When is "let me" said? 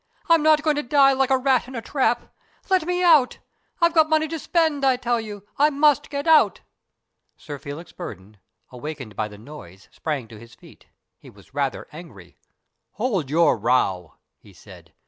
2.71-3.03